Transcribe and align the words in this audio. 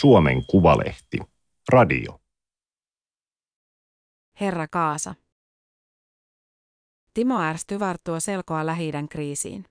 Suomen 0.00 0.46
Kuvalehti. 0.46 1.18
Radio. 1.68 2.20
Herra 4.40 4.68
Kaasa. 4.68 5.14
Timo 7.14 7.40
ärstyy 7.40 7.80
varttua 7.80 8.20
selkoa 8.20 8.66
lähi 8.66 8.92
kriisiin. 9.10 9.64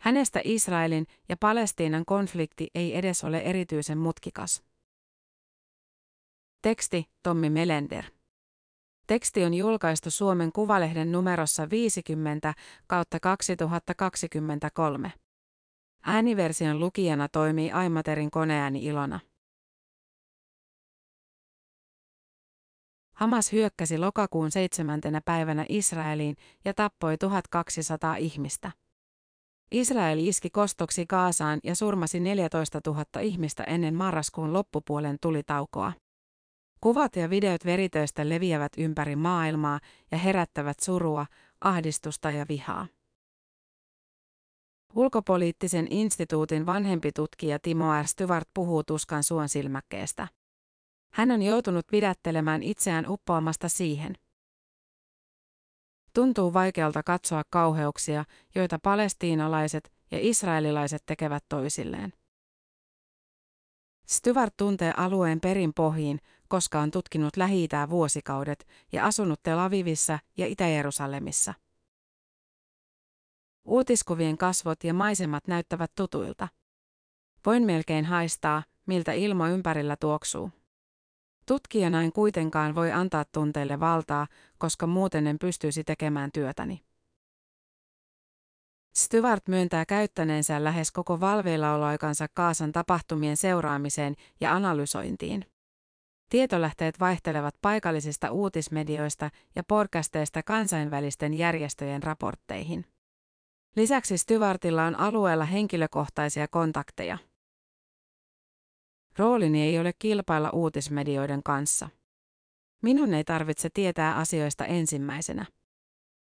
Hänestä 0.00 0.40
Israelin 0.44 1.06
ja 1.28 1.36
Palestiinan 1.40 2.04
konflikti 2.04 2.70
ei 2.74 2.96
edes 2.96 3.24
ole 3.24 3.38
erityisen 3.38 3.98
mutkikas. 3.98 4.62
Teksti 6.62 7.04
Tommi 7.22 7.50
Melender. 7.50 8.04
Teksti 9.06 9.44
on 9.44 9.54
julkaistu 9.54 10.10
Suomen 10.10 10.52
Kuvalehden 10.52 11.12
numerossa 11.12 11.70
50 11.70 12.54
kautta 12.86 13.20
2023. 13.20 15.12
Ääniversion 16.02 16.80
lukijana 16.80 17.28
toimii 17.28 17.72
Aimaterin 17.72 18.30
koneääni 18.30 18.84
Ilona. 18.84 19.20
Hamas 23.14 23.52
hyökkäsi 23.52 23.98
lokakuun 23.98 24.50
seitsemäntenä 24.50 25.20
päivänä 25.24 25.66
Israeliin 25.68 26.36
ja 26.64 26.74
tappoi 26.74 27.18
1200 27.18 28.16
ihmistä. 28.16 28.72
Israel 29.70 30.18
iski 30.20 30.50
kostoksi 30.50 31.06
Kaasaan 31.06 31.60
ja 31.64 31.76
surmasi 31.76 32.20
14 32.20 32.80
000 32.86 33.04
ihmistä 33.20 33.64
ennen 33.64 33.94
marraskuun 33.94 34.52
loppupuolen 34.52 35.16
tulitaukoa. 35.20 35.92
Kuvat 36.80 37.16
ja 37.16 37.30
videot 37.30 37.64
veritöistä 37.64 38.28
leviävät 38.28 38.72
ympäri 38.78 39.16
maailmaa 39.16 39.80
ja 40.10 40.18
herättävät 40.18 40.80
surua, 40.80 41.26
ahdistusta 41.60 42.30
ja 42.30 42.46
vihaa. 42.48 42.86
Ulkopoliittisen 44.94 45.86
instituutin 45.90 46.66
vanhempi 46.66 47.12
tutkija 47.12 47.58
Timo 47.58 48.02
R. 48.02 48.06
Stewart 48.06 48.48
puhuu 48.54 48.84
tuskan 48.84 49.24
suon 49.24 49.48
silmäkkeestä. 49.48 50.28
Hän 51.14 51.30
on 51.30 51.42
joutunut 51.42 51.86
pidättelemään 51.86 52.62
itseään 52.62 53.04
uppoamasta 53.08 53.68
siihen. 53.68 54.14
Tuntuu 56.14 56.52
vaikealta 56.52 57.02
katsoa 57.02 57.42
kauheuksia, 57.50 58.24
joita 58.54 58.78
palestiinalaiset 58.78 59.92
ja 60.10 60.18
israelilaiset 60.20 61.02
tekevät 61.06 61.44
toisilleen. 61.48 62.12
Stewart 64.06 64.54
tuntee 64.56 64.94
alueen 64.96 65.40
perin 65.40 65.74
pohjiin, 65.74 66.18
koska 66.48 66.80
on 66.80 66.90
tutkinut 66.90 67.36
lähi 67.36 67.68
vuosikaudet 67.90 68.66
ja 68.92 69.06
asunut 69.06 69.42
Tel 69.42 69.58
Avivissa 69.58 70.18
ja 70.36 70.46
Itä-Jerusalemissa. 70.46 71.54
Uutiskuvien 73.64 74.38
kasvot 74.38 74.84
ja 74.84 74.94
maisemat 74.94 75.46
näyttävät 75.46 75.92
tutuilta. 75.94 76.48
Voin 77.46 77.62
melkein 77.62 78.04
haistaa, 78.04 78.62
miltä 78.86 79.12
ilma 79.12 79.48
ympärillä 79.48 79.96
tuoksuu. 80.00 80.63
Tutkijana 81.46 82.02
en 82.02 82.12
kuitenkaan 82.12 82.74
voi 82.74 82.92
antaa 82.92 83.24
tunteille 83.32 83.80
valtaa, 83.80 84.26
koska 84.58 84.86
muuten 84.86 85.26
en 85.26 85.38
pystyisi 85.38 85.84
tekemään 85.84 86.30
työtäni. 86.32 86.80
Stewart 88.96 89.48
myöntää 89.48 89.86
käyttäneensä 89.86 90.64
lähes 90.64 90.92
koko 90.92 91.20
valveillaoloaikansa 91.20 92.26
Kaasan 92.34 92.72
tapahtumien 92.72 93.36
seuraamiseen 93.36 94.14
ja 94.40 94.54
analysointiin. 94.54 95.46
Tietolähteet 96.30 97.00
vaihtelevat 97.00 97.54
paikallisista 97.62 98.30
uutismedioista 98.30 99.30
ja 99.56 99.62
podcasteista 99.64 100.42
kansainvälisten 100.42 101.34
järjestöjen 101.34 102.02
raportteihin. 102.02 102.84
Lisäksi 103.76 104.18
Stewartilla 104.18 104.84
on 104.84 105.00
alueella 105.00 105.44
henkilökohtaisia 105.44 106.48
kontakteja. 106.48 107.18
Roolini 109.18 109.62
ei 109.62 109.78
ole 109.78 109.92
kilpailla 109.98 110.50
uutismedioiden 110.50 111.42
kanssa. 111.42 111.88
Minun 112.82 113.14
ei 113.14 113.24
tarvitse 113.24 113.70
tietää 113.70 114.16
asioista 114.16 114.66
ensimmäisenä. 114.66 115.46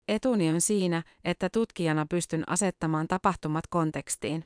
Etuni 0.07 0.49
on 0.49 0.61
siinä, 0.61 1.03
että 1.23 1.49
tutkijana 1.49 2.05
pystyn 2.09 2.49
asettamaan 2.49 3.07
tapahtumat 3.07 3.67
kontekstiin. 3.67 4.45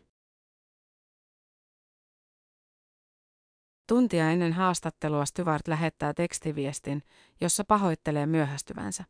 Tuntia 3.88 4.32
ennen 4.32 4.54
haastattelua 4.54 5.26
Stewart 5.26 5.68
lähettää 5.68 6.14
tekstiviestin, 6.14 7.04
jossa 7.42 7.64
pahoittelee 7.64 8.26
myöhästyvänsä. 8.26 9.04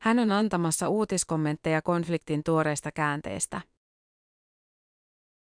Hän 0.00 0.18
on 0.18 0.32
antamassa 0.32 0.88
uutiskommentteja 0.88 1.82
konfliktin 1.82 2.44
tuoreista 2.44 2.92
käänteistä. 2.92 3.60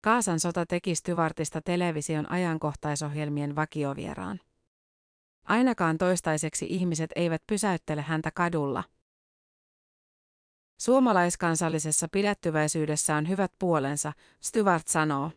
Kaasan 0.04 0.40
sota 0.40 0.66
teki 0.66 0.94
Stewartista 0.94 1.60
television 1.60 2.30
ajankohtaisohjelmien 2.30 3.56
vakiovieraan. 3.56 4.40
Ainakaan 5.44 5.98
toistaiseksi 5.98 6.66
ihmiset 6.68 7.10
eivät 7.16 7.42
pysäyttele 7.46 8.02
häntä 8.02 8.30
kadulla. 8.30 8.84
Suomalaiskansallisessa 10.80 12.08
pidättyväisyydessä 12.12 13.16
on 13.16 13.28
hyvät 13.28 13.52
puolensa, 13.58 14.12
Stewart 14.40 14.88
sanoo. 14.88 15.30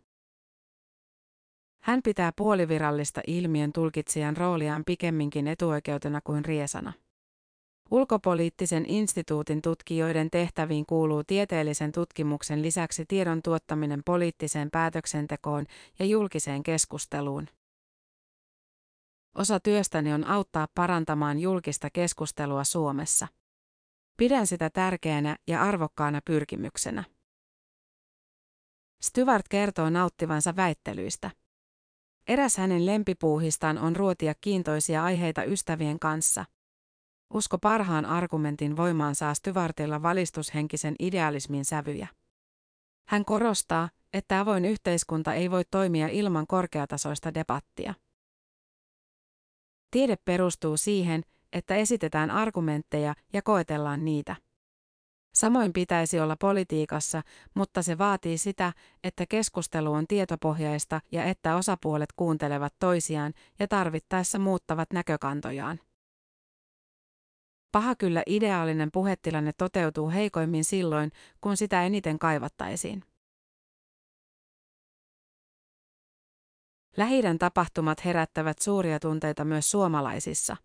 Hän 1.82 2.02
pitää 2.04 2.32
puolivirallista 2.36 3.22
ilmiön 3.28 3.74
tulkitsijan 3.74 4.38
rooliaan 4.38 4.84
pikemminkin 4.86 5.48
etuoikeutena 5.48 6.22
kuin 6.24 6.46
riesana. 6.46 6.94
Ulkopoliittisen 7.92 8.86
instituutin 8.86 9.62
tutkijoiden 9.62 10.30
tehtäviin 10.32 10.86
kuuluu 10.86 11.24
tieteellisen 11.24 11.92
tutkimuksen 11.92 12.62
lisäksi 12.62 13.06
tiedon 13.06 13.42
tuottaminen 13.42 14.02
poliittiseen 14.06 14.72
päätöksentekoon 14.72 15.66
ja 16.00 16.06
julkiseen 16.06 16.64
keskusteluun. 16.64 17.48
Osa 19.36 19.60
työstäni 19.60 20.14
on 20.14 20.24
auttaa 20.24 20.68
parantamaan 20.76 21.40
julkista 21.40 21.90
keskustelua 21.90 22.64
Suomessa. 22.64 23.28
Pidän 24.18 24.48
sitä 24.48 24.70
tärkeänä 24.70 25.38
ja 25.48 25.62
arvokkaana 25.62 26.22
pyrkimyksenä. 26.26 27.04
Stewart 29.02 29.48
kertoo 29.50 29.90
nauttivansa 29.90 30.56
väittelyistä. 30.56 31.32
Eräs 32.28 32.58
hänen 32.58 32.86
lempipuuhistaan 32.86 33.78
on 33.78 33.96
ruotia 33.96 34.34
kiintoisia 34.42 35.04
aiheita 35.04 35.44
ystävien 35.44 36.00
kanssa– 36.00 36.46
Usko 37.34 37.58
parhaan 37.58 38.06
argumentin 38.06 38.78
voimaan 38.78 39.16
saa 39.16 39.34
Styvartilla 39.34 40.04
valistushenkisen 40.04 40.96
idealismin 41.00 41.66
sävyjä. 41.66 42.08
Hän 43.08 43.26
korostaa, 43.26 43.90
että 44.14 44.40
avoin 44.40 44.66
yhteiskunta 44.66 45.34
ei 45.34 45.52
voi 45.52 45.64
toimia 45.72 46.08
ilman 46.08 46.48
korkeatasoista 46.48 47.34
debattia. 47.34 47.94
Tiede 49.92 50.16
perustuu 50.26 50.78
siihen, 50.78 51.24
että 51.54 51.76
esitetään 51.76 52.32
argumentteja 52.32 53.16
ja 53.34 53.42
koetellaan 53.42 54.06
niitä. 54.06 54.36
Samoin 55.34 55.74
pitäisi 55.74 56.20
olla 56.20 56.36
politiikassa, 56.40 57.22
mutta 57.54 57.82
se 57.82 57.98
vaatii 57.98 58.38
sitä, 58.38 58.74
että 59.04 59.26
keskustelu 59.30 59.94
on 59.94 60.08
tietopohjaista 60.08 61.02
ja 61.12 61.24
että 61.24 61.56
osapuolet 61.56 62.14
kuuntelevat 62.16 62.74
toisiaan 62.80 63.34
ja 63.60 63.68
tarvittaessa 63.68 64.40
muuttavat 64.40 64.94
näkökantojaan. 64.94 65.80
Paha 67.72 67.96
kyllä 67.96 68.24
ideaalinen 68.26 68.90
puhetilanne 68.92 69.54
toteutuu 69.58 70.10
heikoimmin 70.10 70.64
silloin, 70.64 71.12
kun 71.42 71.58
sitä 71.58 71.84
eniten 71.84 72.20
kaivattaisiin. 72.20 73.04
Lähidän 76.98 77.40
tapahtumat 77.40 78.06
herättävät 78.06 78.60
suuria 78.60 79.00
tunteita 79.00 79.46
myös 79.46 79.72
suomalaisissa. 79.72 80.58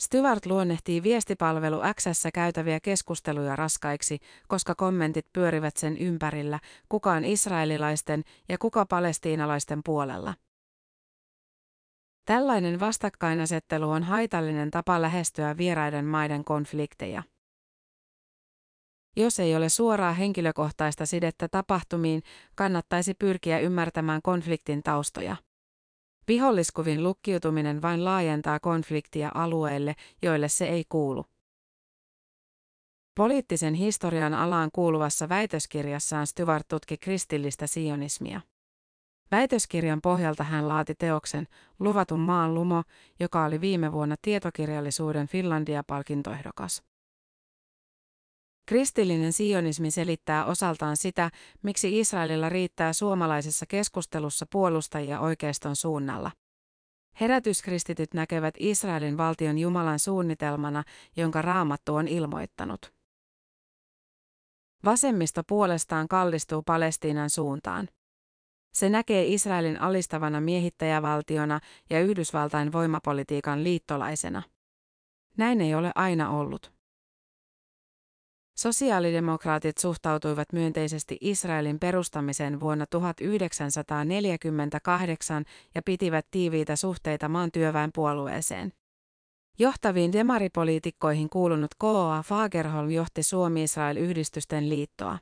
Stewart 0.00 0.46
luonnehtii 0.46 1.02
viestipalvelu 1.02 1.80
Xssä 1.94 2.30
käytäviä 2.34 2.80
keskusteluja 2.80 3.56
raskaiksi, 3.56 4.18
koska 4.48 4.74
kommentit 4.74 5.26
pyörivät 5.32 5.76
sen 5.76 5.96
ympärillä, 5.96 6.60
kuka 6.88 7.12
on 7.12 7.24
israelilaisten 7.24 8.24
ja 8.48 8.58
kuka 8.58 8.86
palestiinalaisten 8.86 9.80
puolella. 9.84 10.34
Tällainen 12.28 12.80
vastakkainasettelu 12.80 13.90
on 13.90 14.02
haitallinen 14.02 14.70
tapa 14.70 15.02
lähestyä 15.02 15.56
vieraiden 15.56 16.04
maiden 16.04 16.44
konflikteja. 16.44 17.22
Jos 19.16 19.40
ei 19.40 19.56
ole 19.56 19.68
suoraa 19.68 20.12
henkilökohtaista 20.12 21.06
sidettä 21.06 21.48
tapahtumiin, 21.48 22.22
kannattaisi 22.54 23.14
pyrkiä 23.14 23.58
ymmärtämään 23.58 24.22
konfliktin 24.22 24.82
taustoja. 24.82 25.36
Viholliskuvin 26.28 27.02
lukkiutuminen 27.02 27.82
vain 27.82 28.04
laajentaa 28.04 28.60
konfliktia 28.60 29.30
alueelle, 29.34 29.94
joille 30.22 30.48
se 30.48 30.66
ei 30.66 30.84
kuulu. 30.88 31.24
Poliittisen 33.16 33.74
historian 33.74 34.34
alaan 34.34 34.70
kuuluvassa 34.74 35.28
väitöskirjassaan 35.28 36.26
Stewart 36.26 36.68
tutki 36.68 36.96
kristillistä 36.96 37.66
sionismia. 37.66 38.40
Väitöskirjan 39.30 40.00
pohjalta 40.00 40.44
hän 40.44 40.68
laati 40.68 40.94
teoksen 40.94 41.46
Luvatun 41.78 42.20
maan 42.20 42.54
lumo, 42.54 42.82
joka 43.20 43.44
oli 43.44 43.60
viime 43.60 43.92
vuonna 43.92 44.16
tietokirjallisuuden 44.22 45.28
Finlandia-palkintoehdokas. 45.28 46.82
Kristillinen 48.66 49.32
sionismi 49.32 49.90
selittää 49.90 50.44
osaltaan 50.44 50.96
sitä, 50.96 51.30
miksi 51.62 52.00
Israelilla 52.00 52.48
riittää 52.48 52.92
suomalaisessa 52.92 53.66
keskustelussa 53.66 54.46
puolustajia 54.52 55.20
oikeiston 55.20 55.76
suunnalla. 55.76 56.30
Herätyskristityt 57.20 58.14
näkevät 58.14 58.54
Israelin 58.58 59.16
valtion 59.16 59.58
Jumalan 59.58 59.98
suunnitelmana, 59.98 60.84
jonka 61.16 61.42
raamattu 61.42 61.94
on 61.94 62.08
ilmoittanut. 62.08 62.94
Vasemmisto 64.84 65.42
puolestaan 65.48 66.08
kallistuu 66.08 66.62
Palestiinan 66.62 67.30
suuntaan. 67.30 67.88
Se 68.72 68.88
näkee 68.88 69.26
Israelin 69.26 69.80
alistavana 69.80 70.40
miehittäjävaltiona 70.40 71.60
ja 71.90 72.00
Yhdysvaltain 72.00 72.72
voimapolitiikan 72.72 73.64
liittolaisena. 73.64 74.42
Näin 75.36 75.60
ei 75.60 75.74
ole 75.74 75.92
aina 75.94 76.30
ollut. 76.30 76.78
Sosiaalidemokraatit 78.58 79.78
suhtautuivat 79.78 80.52
myönteisesti 80.52 81.18
Israelin 81.20 81.78
perustamiseen 81.78 82.60
vuonna 82.60 82.86
1948 82.90 85.44
ja 85.74 85.82
pitivät 85.82 86.26
tiiviitä 86.30 86.76
suhteita 86.76 87.28
maan 87.28 87.52
työväenpuolueeseen. 87.52 88.72
Johtaviin 89.58 90.12
demaripoliitikkoihin 90.12 91.30
kuulunut 91.30 91.74
K.O.A. 91.74 92.22
Fagerholm 92.22 92.90
johti 92.90 93.22
Suomi-Israel-yhdistysten 93.22 94.68
liittoa. 94.68 95.18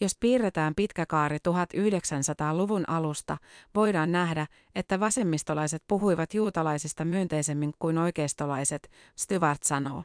Jos 0.00 0.16
piirretään 0.20 0.74
pitkä 0.74 1.06
kaari 1.06 1.36
1900-luvun 1.36 2.84
alusta, 2.86 3.36
voidaan 3.74 4.12
nähdä, 4.12 4.46
että 4.74 5.00
vasemmistolaiset 5.00 5.82
puhuivat 5.88 6.34
juutalaisista 6.34 7.04
myönteisemmin 7.04 7.72
kuin 7.78 7.98
oikeistolaiset, 7.98 8.90
Stewart 9.16 9.62
sanoo. 9.62 10.04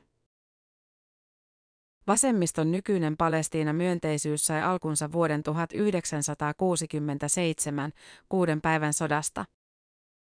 Vasemmiston 2.08 2.72
nykyinen 2.72 3.18
Palestiina-myönteisyys 3.18 4.46
sai 4.46 4.62
alkunsa 4.62 5.12
vuoden 5.12 5.44
1967, 5.44 7.92
kuuden 8.30 8.62
päivän 8.62 8.94
sodasta. 8.94 9.46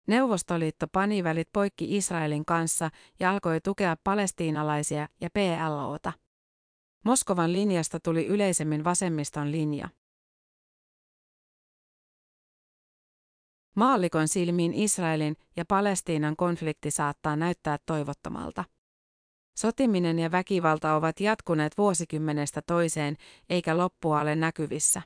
Neuvostoliitto 0.06 0.86
pani 0.92 1.24
välit 1.24 1.48
poikki 1.52 1.96
Israelin 1.96 2.44
kanssa 2.44 2.90
ja 3.20 3.30
alkoi 3.30 3.60
tukea 3.60 3.96
palestiinalaisia 4.04 5.08
ja 5.20 5.28
PLOta. 5.30 6.12
Moskovan 7.04 7.52
linjasta 7.52 8.00
tuli 8.00 8.26
yleisemmin 8.26 8.84
vasemmiston 8.84 9.52
linja. 9.52 9.88
Maallikon 13.76 14.28
silmiin 14.28 14.74
Israelin 14.74 15.36
ja 15.56 15.64
Palestiinan 15.64 16.36
konflikti 16.36 16.90
saattaa 16.90 17.36
näyttää 17.36 17.78
toivottomalta. 17.86 18.64
Sotiminen 19.56 20.18
ja 20.18 20.30
väkivalta 20.30 20.94
ovat 20.94 21.20
jatkuneet 21.20 21.78
vuosikymmenestä 21.78 22.62
toiseen, 22.62 23.16
eikä 23.48 23.76
loppua 23.76 24.20
ole 24.20 24.34
näkyvissä. 24.34 25.02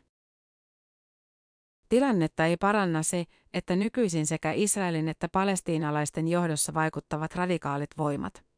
Tilannetta 1.88 2.46
ei 2.46 2.56
paranna 2.56 3.02
se, 3.02 3.24
että 3.52 3.76
nykyisin 3.76 4.26
sekä 4.26 4.52
Israelin 4.52 5.08
että 5.08 5.28
palestiinalaisten 5.28 6.28
johdossa 6.28 6.74
vaikuttavat 6.74 7.34
radikaalit 7.34 7.90
voimat. 7.98 8.53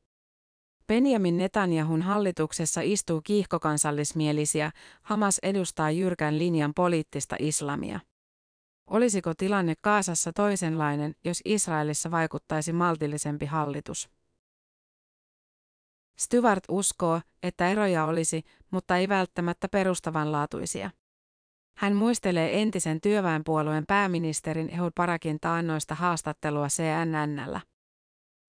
Benjamin 0.88 1.37
Netanyahun 1.37 2.03
hallituksessa 2.03 2.81
istuu 2.81 3.21
kiihkokansallismielisiä, 3.25 4.71
Hamas 5.03 5.38
edustaa 5.43 5.91
jyrkän 5.91 6.38
linjan 6.38 6.75
poliittista 6.75 7.37
islamia. 7.38 8.00
Olisiko 8.91 9.35
tilanne 9.35 9.75
Kaasassa 9.83 10.33
toisenlainen, 10.33 11.15
jos 11.25 11.41
Israelissa 11.44 12.11
vaikuttaisi 12.11 12.73
maltillisempi 12.73 13.47
hallitus? 13.47 14.11
Stewart 16.19 16.65
uskoo, 16.69 17.21
että 17.43 17.69
eroja 17.69 18.05
olisi, 18.05 18.43
mutta 18.71 18.97
ei 18.97 19.09
välttämättä 19.09 19.69
perustavanlaatuisia. 19.69 20.91
Hän 21.77 21.97
muistelee 21.97 22.62
entisen 22.62 23.00
työväenpuolueen 23.00 23.87
pääministerin 23.87 24.71
Ehud 24.71 24.93
Parakin 24.94 25.38
taannoista 25.41 25.94
haastattelua 25.94 26.67
CNNllä. 26.69 27.61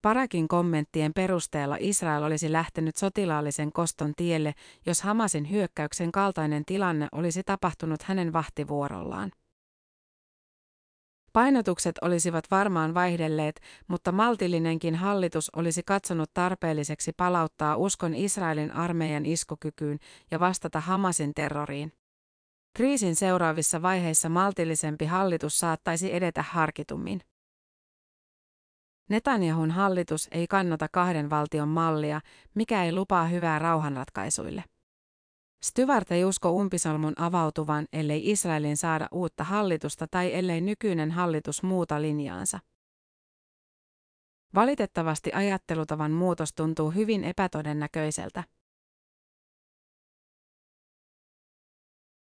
Parakin 0.02 0.48
kommenttien 0.48 1.12
perusteella 1.14 1.76
Israel 1.80 2.22
olisi 2.22 2.52
lähtenyt 2.52 2.96
sotilaallisen 2.96 3.72
koston 3.72 4.12
tielle, 4.16 4.54
jos 4.86 5.02
Hamasin 5.02 5.50
hyökkäyksen 5.50 6.12
kaltainen 6.12 6.64
tilanne 6.64 7.08
olisi 7.12 7.42
tapahtunut 7.42 8.02
hänen 8.02 8.32
vahtivuorollaan. 8.32 9.32
Painotukset 11.32 11.98
olisivat 12.02 12.44
varmaan 12.50 12.94
vaihdelleet, 12.94 13.60
mutta 13.88 14.12
maltillinenkin 14.12 14.94
hallitus 14.94 15.50
olisi 15.50 15.82
katsonut 15.82 16.30
tarpeelliseksi 16.34 17.12
palauttaa 17.16 17.76
uskon 17.76 18.14
Israelin 18.14 18.72
armeijan 18.72 19.26
iskukykyyn 19.26 19.98
ja 20.30 20.40
vastata 20.40 20.80
Hamasin 20.80 21.34
terroriin. 21.34 21.92
Kriisin 22.76 23.16
seuraavissa 23.16 23.82
vaiheissa 23.82 24.28
maltillisempi 24.28 25.04
hallitus 25.04 25.58
saattaisi 25.58 26.14
edetä 26.14 26.42
harkitummin. 26.42 27.20
Netanyahun 29.08 29.70
hallitus 29.70 30.28
ei 30.30 30.46
kannata 30.46 30.88
kahden 30.92 31.30
valtion 31.30 31.68
mallia, 31.68 32.20
mikä 32.54 32.84
ei 32.84 32.92
lupaa 32.92 33.24
hyvää 33.24 33.58
rauhanratkaisuille. 33.58 34.64
Stewart 35.64 36.12
ei 36.12 36.24
usko 36.24 36.50
umpisolmun 36.50 37.12
avautuvan, 37.16 37.86
ellei 37.92 38.30
Israelin 38.30 38.76
saada 38.76 39.08
uutta 39.12 39.44
hallitusta 39.44 40.06
tai 40.10 40.34
ellei 40.34 40.60
nykyinen 40.60 41.10
hallitus 41.10 41.62
muuta 41.62 42.02
linjaansa. 42.02 42.58
Valitettavasti 44.54 45.30
ajattelutavan 45.32 46.12
muutos 46.12 46.52
tuntuu 46.52 46.90
hyvin 46.90 47.24
epätodennäköiseltä. 47.24 48.44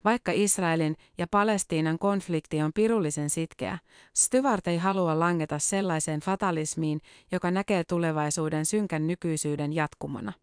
Vaikka 0.05 0.31
Israelin 0.35 0.95
ja 1.17 1.27
Palestiinan 1.31 1.99
konflikti 1.99 2.61
on 2.61 2.71
pirullisen 2.75 3.29
sitkeä, 3.29 3.77
Stewart 4.15 4.67
ei 4.67 4.77
halua 4.77 5.19
langeta 5.19 5.59
sellaiseen 5.59 6.19
fatalismiin, 6.19 7.01
joka 7.31 7.51
näkee 7.51 7.83
tulevaisuuden 7.83 8.65
synkän 8.65 9.07
nykyisyyden 9.07 9.73
jatkumona. 9.73 10.33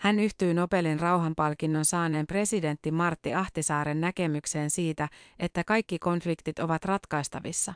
Hän 0.00 0.20
yhtyy 0.20 0.54
Nobelin 0.54 1.00
rauhanpalkinnon 1.00 1.84
saaneen 1.84 2.26
presidentti 2.26 2.90
Martti 2.90 3.34
Ahtisaaren 3.34 4.00
näkemykseen 4.00 4.70
siitä, 4.70 5.08
että 5.38 5.64
kaikki 5.64 5.98
konfliktit 5.98 6.58
ovat 6.58 6.84
ratkaistavissa. 6.84 7.74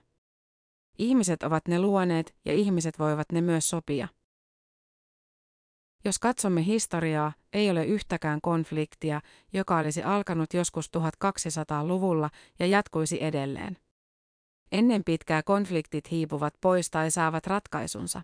Ihmiset 0.98 1.42
ovat 1.42 1.68
ne 1.68 1.78
luoneet 1.78 2.34
ja 2.44 2.52
ihmiset 2.52 2.98
voivat 2.98 3.32
ne 3.32 3.40
myös 3.40 3.70
sopia. 3.70 4.08
Jos 6.04 6.18
katsomme 6.18 6.64
historiaa, 6.64 7.32
ei 7.52 7.70
ole 7.70 7.84
yhtäkään 7.84 8.40
konfliktia, 8.40 9.20
joka 9.52 9.78
olisi 9.78 10.02
alkanut 10.02 10.54
joskus 10.54 10.90
1200-luvulla 10.96 12.30
ja 12.58 12.66
jatkuisi 12.66 13.24
edelleen. 13.24 13.76
Ennen 14.72 15.04
pitkää 15.04 15.42
konfliktit 15.42 16.10
hiipuvat 16.10 16.54
pois 16.60 16.90
tai 16.90 17.10
saavat 17.10 17.46
ratkaisunsa. 17.46 18.22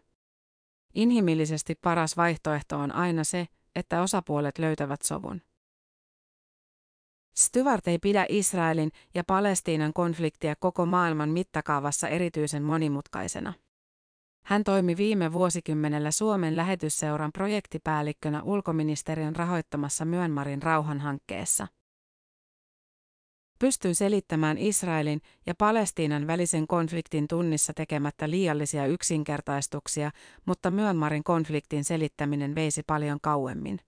Inhimillisesti 0.94 1.74
paras 1.74 2.16
vaihtoehto 2.16 2.78
on 2.78 2.92
aina 2.92 3.24
se, 3.24 3.48
että 3.74 4.02
osapuolet 4.02 4.58
löytävät 4.58 5.02
sovun. 5.02 5.42
Stewart 7.36 7.88
ei 7.88 7.98
pidä 7.98 8.26
Israelin 8.28 8.90
ja 9.14 9.24
Palestiinan 9.24 9.92
konfliktia 9.92 10.54
koko 10.56 10.86
maailman 10.86 11.28
mittakaavassa 11.28 12.08
erityisen 12.08 12.62
monimutkaisena. 12.62 13.52
Hän 14.46 14.64
toimi 14.64 14.96
viime 14.96 15.32
vuosikymmenellä 15.32 16.10
Suomen 16.10 16.56
lähetysseuran 16.56 17.32
projektipäällikkönä 17.32 18.42
ulkoministeriön 18.42 19.36
rahoittamassa 19.36 20.04
Myönmarin 20.04 20.62
rauhanhankkeessa. 20.62 21.66
Pystyy 23.58 23.94
selittämään 23.94 24.58
Israelin 24.58 25.20
ja 25.46 25.54
Palestiinan 25.58 26.26
välisen 26.26 26.66
konfliktin 26.66 27.28
tunnissa 27.28 27.72
tekemättä 27.74 28.30
liiallisia 28.30 28.86
yksinkertaistuksia, 28.86 30.10
mutta 30.44 30.70
Myönmarin 30.70 31.24
konfliktin 31.24 31.84
selittäminen 31.84 32.54
veisi 32.54 32.82
paljon 32.86 33.18
kauemmin. 33.22 33.78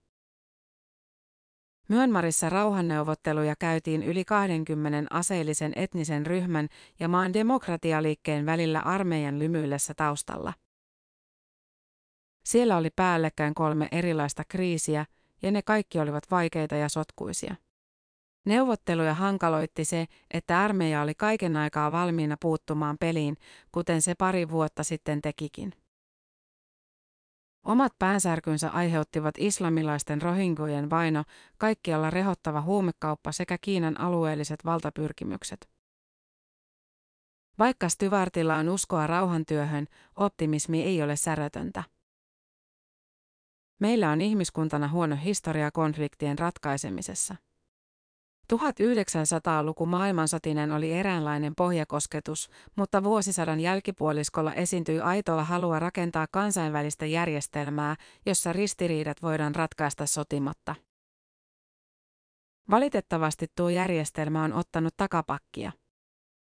Myönmarissa 1.88 2.48
rauhanneuvotteluja 2.48 3.54
käytiin 3.58 4.02
yli 4.02 4.24
20 4.24 5.16
aseellisen 5.16 5.72
etnisen 5.76 6.26
ryhmän 6.26 6.68
ja 7.00 7.08
maan 7.08 7.32
demokratialiikkeen 7.32 8.46
välillä 8.46 8.80
armeijan 8.80 9.38
lymyillessä 9.38 9.94
taustalla. 9.94 10.52
Siellä 12.44 12.76
oli 12.76 12.90
päällekkäin 12.96 13.54
kolme 13.54 13.88
erilaista 13.92 14.42
kriisiä, 14.48 15.06
ja 15.42 15.50
ne 15.50 15.62
kaikki 15.62 16.00
olivat 16.00 16.30
vaikeita 16.30 16.74
ja 16.74 16.88
sotkuisia. 16.88 17.54
Neuvotteluja 18.46 19.14
hankaloitti 19.14 19.84
se, 19.84 20.06
että 20.30 20.60
armeija 20.60 21.02
oli 21.02 21.14
kaiken 21.14 21.56
aikaa 21.56 21.92
valmiina 21.92 22.36
puuttumaan 22.40 22.96
peliin, 23.00 23.36
kuten 23.72 24.02
se 24.02 24.14
pari 24.14 24.50
vuotta 24.50 24.84
sitten 24.84 25.22
tekikin. 25.22 25.72
Omat 27.64 27.92
päänsärkynsä 27.98 28.70
aiheuttivat 28.70 29.34
islamilaisten 29.38 30.22
rohingojen 30.22 30.90
vaino, 30.90 31.24
kaikkialla 31.58 32.10
rehottava 32.10 32.62
huumekauppa 32.62 33.32
sekä 33.32 33.58
Kiinan 33.60 34.00
alueelliset 34.00 34.64
valtapyrkimykset. 34.64 35.70
Vaikka 37.58 37.88
Styvartilla 37.88 38.56
on 38.56 38.68
uskoa 38.68 39.06
rauhantyöhön, 39.06 39.86
optimismi 40.16 40.82
ei 40.82 41.02
ole 41.02 41.16
särötöntä. 41.16 41.84
Meillä 43.80 44.10
on 44.10 44.20
ihmiskuntana 44.20 44.88
huono 44.88 45.16
historia 45.16 45.70
konfliktien 45.70 46.38
ratkaisemisessa. 46.38 47.36
1900-luku 48.52 49.86
maailmansotinen 49.86 50.72
oli 50.72 50.92
eräänlainen 50.92 51.52
pohjakosketus, 51.56 52.50
mutta 52.76 53.04
vuosisadan 53.04 53.60
jälkipuoliskolla 53.60 54.54
esiintyi 54.54 55.00
aitoa 55.00 55.44
halua 55.44 55.78
rakentaa 55.78 56.26
kansainvälistä 56.30 57.06
järjestelmää, 57.06 57.96
jossa 58.26 58.52
ristiriidat 58.52 59.22
voidaan 59.22 59.54
ratkaista 59.54 60.06
sotimatta. 60.06 60.74
Valitettavasti 62.70 63.46
tuo 63.56 63.68
järjestelmä 63.68 64.42
on 64.42 64.52
ottanut 64.52 64.96
takapakkia. 64.96 65.72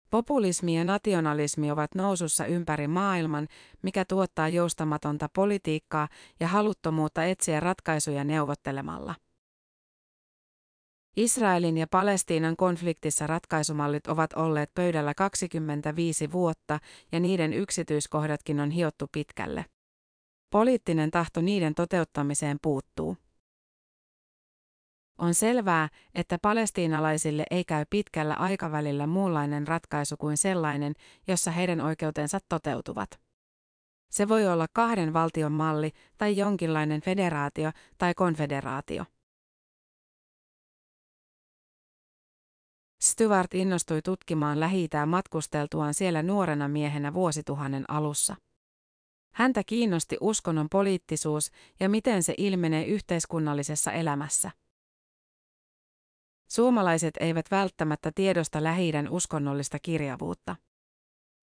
Populismi 0.09 0.77
ja 0.77 0.83
nationalismi 0.83 1.71
ovat 1.71 1.95
nousussa 1.95 2.45
ympäri 2.45 2.87
maailman, 2.87 3.47
mikä 3.81 4.05
tuottaa 4.05 4.47
joustamatonta 4.47 5.29
politiikkaa 5.35 6.07
ja 6.39 6.47
haluttomuutta 6.47 7.23
etsiä 7.23 7.59
ratkaisuja 7.59 8.23
neuvottelemalla. 8.23 9.15
Israelin 11.21 11.77
ja 11.77 11.87
Palestiinan 11.87 12.55
konfliktissa 12.55 13.27
ratkaisumallit 13.27 14.07
ovat 14.07 14.33
olleet 14.33 14.73
pöydällä 14.73 15.13
25 15.13 16.31
vuotta 16.31 16.79
ja 17.11 17.19
niiden 17.19 17.53
yksityiskohdatkin 17.53 18.59
on 18.59 18.71
hiottu 18.71 19.07
pitkälle. 19.11 19.65
Poliittinen 20.49 21.11
tahto 21.11 21.41
niiden 21.41 21.75
toteuttamiseen 21.75 22.57
puuttuu. 22.61 23.17
On 25.17 25.33
selvää, 25.33 25.89
että 26.15 26.37
palestiinalaisille 26.41 27.45
ei 27.51 27.63
käy 27.63 27.85
pitkällä 27.89 28.33
aikavälillä 28.33 29.07
muunlainen 29.07 29.67
ratkaisu 29.67 30.17
kuin 30.17 30.37
sellainen, 30.37 30.93
jossa 31.27 31.51
heidän 31.51 31.81
oikeutensa 31.81 32.39
toteutuvat. 32.49 33.19
Se 34.11 34.27
voi 34.27 34.47
olla 34.47 34.65
kahden 34.73 35.13
valtion 35.13 35.51
malli 35.51 35.91
tai 36.17 36.37
jonkinlainen 36.37 37.01
federaatio 37.01 37.71
tai 37.97 38.13
konfederaatio. 38.13 39.05
Stuart 43.01 43.53
innostui 43.53 44.01
tutkimaan 44.01 44.59
lähi 44.59 44.89
matkusteltuaan 45.05 45.93
siellä 45.93 46.23
nuorena 46.23 46.67
miehenä 46.67 47.13
vuosituhannen 47.13 47.85
alussa. 47.87 48.35
Häntä 49.33 49.63
kiinnosti 49.63 50.17
uskonnon 50.21 50.69
poliittisuus 50.69 51.51
ja 51.79 51.89
miten 51.89 52.23
se 52.23 52.33
ilmenee 52.37 52.85
yhteiskunnallisessa 52.85 53.91
elämässä. 53.91 54.51
Suomalaiset 56.47 57.17
eivät 57.19 57.51
välttämättä 57.51 58.11
tiedosta 58.15 58.63
lähi 58.63 58.91
uskonnollista 59.09 59.79
kirjavuutta. 59.79 60.55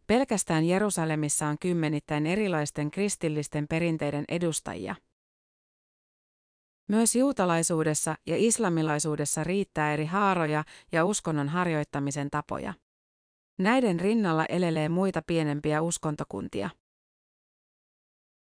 Pelkästään 0.06 0.64
Jerusalemissa 0.64 1.46
on 1.46 1.58
kymmenittäin 1.58 2.26
erilaisten 2.26 2.90
kristillisten 2.90 3.68
perinteiden 3.68 4.24
edustajia. 4.28 4.94
Myös 6.88 7.16
juutalaisuudessa 7.16 8.14
ja 8.26 8.36
islamilaisuudessa 8.38 9.44
riittää 9.44 9.92
eri 9.92 10.06
haaroja 10.06 10.64
ja 10.92 11.04
uskonnon 11.04 11.48
harjoittamisen 11.48 12.30
tapoja. 12.30 12.74
Näiden 13.58 14.00
rinnalla 14.00 14.44
elelee 14.48 14.88
muita 14.88 15.22
pienempiä 15.26 15.82
uskontokuntia. 15.82 16.70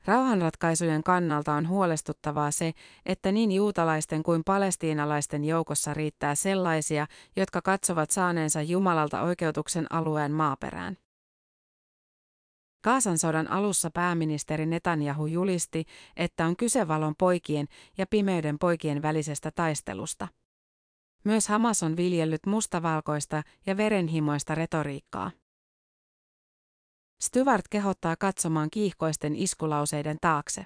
Rauhanratkaisujen 0.06 1.04
kannalta 1.04 1.54
on 1.54 1.68
huolestuttavaa 1.68 2.52
se, 2.52 2.72
että 3.06 3.32
niin 3.32 3.52
juutalaisten 3.52 4.24
kuin 4.24 4.44
palestiinalaisten 4.44 5.46
joukossa 5.46 5.94
riittää 5.94 6.36
sellaisia, 6.36 7.08
jotka 7.36 7.62
katsovat 7.62 8.12
saaneensa 8.12 8.62
Jumalalta 8.62 9.22
oikeutuksen 9.22 9.86
alueen 9.90 10.32
maaperään. 10.32 10.98
Kaasan 12.82 13.18
sodan 13.18 13.48
alussa 13.48 13.92
pääministeri 13.92 14.66
Netanyahu 14.66 15.26
julisti, 15.26 15.86
että 16.16 16.46
on 16.46 16.56
kyse 16.56 16.88
valon 16.88 17.16
poikien 17.18 17.68
ja 17.98 18.08
pimeyden 18.08 18.60
poikien 18.60 19.02
välisestä 19.02 19.52
taistelusta. 19.52 20.28
Myös 21.24 21.48
Hamas 21.48 21.84
on 21.84 21.98
viljellyt 21.98 22.46
mustavalkoista 22.46 23.44
ja 23.66 23.78
verenhimoista 23.78 24.56
retoriikkaa. 24.56 25.32
Stewart 27.22 27.66
kehottaa 27.70 28.16
katsomaan 28.16 28.70
kiihkoisten 28.70 29.36
iskulauseiden 29.36 30.18
taakse. 30.22 30.66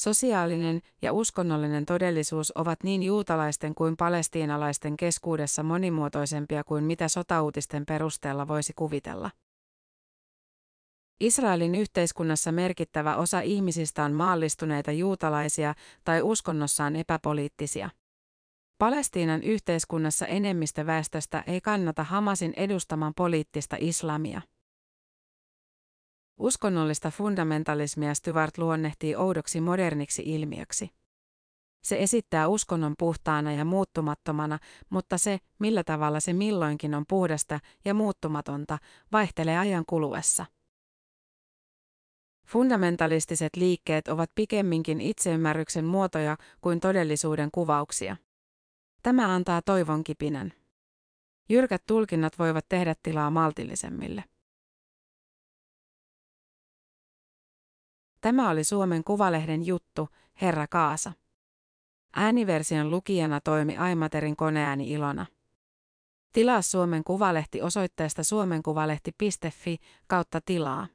Sosiaalinen 0.00 0.80
ja 1.02 1.12
uskonnollinen 1.12 1.86
todellisuus 1.86 2.52
ovat 2.56 2.82
niin 2.82 3.02
juutalaisten 3.02 3.74
kuin 3.74 3.96
palestiinalaisten 3.96 4.96
keskuudessa 4.96 5.62
monimuotoisempia 5.62 6.64
kuin 6.64 6.84
mitä 6.84 7.08
sotauutisten 7.08 7.86
perusteella 7.86 8.48
voisi 8.48 8.72
kuvitella. 8.76 9.30
Israelin 11.20 11.74
yhteiskunnassa 11.74 12.52
merkittävä 12.52 13.16
osa 13.16 13.40
ihmisistä 13.40 14.04
on 14.04 14.12
maallistuneita 14.12 14.92
juutalaisia 14.92 15.74
tai 16.04 16.22
uskonnossaan 16.22 16.96
epäpoliittisia. 16.96 17.90
Palestiinan 18.78 19.42
yhteiskunnassa 19.42 20.26
enemmistö 20.26 20.86
väestöstä 20.86 21.44
ei 21.46 21.60
kannata 21.60 22.04
Hamasin 22.04 22.52
edustaman 22.56 23.12
poliittista 23.16 23.76
islamia. 23.80 24.42
Uskonnollista 26.38 27.10
fundamentalismia 27.10 28.14
Stuart 28.14 28.58
luonnehtii 28.58 29.16
oudoksi 29.16 29.60
moderniksi 29.60 30.22
ilmiöksi. 30.26 30.90
Se 31.84 32.02
esittää 32.02 32.48
uskonnon 32.48 32.94
puhtaana 32.98 33.52
ja 33.52 33.64
muuttumattomana, 33.64 34.58
mutta 34.90 35.18
se, 35.18 35.38
millä 35.58 35.84
tavalla 35.84 36.20
se 36.20 36.32
milloinkin 36.32 36.94
on 36.94 37.04
puhdasta 37.08 37.60
ja 37.84 37.94
muuttumatonta, 37.94 38.78
vaihtelee 39.12 39.58
ajan 39.58 39.84
kuluessa. 39.86 40.46
Fundamentalistiset 42.46 43.56
liikkeet 43.56 44.08
ovat 44.08 44.30
pikemminkin 44.34 45.00
itseymmärryksen 45.00 45.84
muotoja 45.84 46.36
kuin 46.60 46.80
todellisuuden 46.80 47.48
kuvauksia. 47.52 48.16
Tämä 49.02 49.34
antaa 49.34 49.62
toivon 49.62 50.04
kipinän. 50.04 50.52
Jyrkät 51.48 51.82
tulkinnat 51.86 52.38
voivat 52.38 52.68
tehdä 52.68 52.94
tilaa 53.02 53.30
maltillisemmille. 53.30 54.24
Tämä 58.20 58.50
oli 58.50 58.64
Suomen 58.64 59.04
Kuvalehden 59.04 59.66
juttu, 59.66 60.08
Herra 60.40 60.66
Kaasa. 60.66 61.12
Ääniversion 62.16 62.90
lukijana 62.90 63.40
toimi 63.40 63.76
Aimaterin 63.76 64.36
koneääni 64.36 64.90
Ilona. 64.90 65.26
Tilaa 66.32 66.62
Suomen 66.62 67.04
Kuvalehti 67.04 67.62
osoitteesta 67.62 68.24
suomenkuvalehti.fi 68.24 69.78
kautta 70.06 70.40
tilaa. 70.40 70.86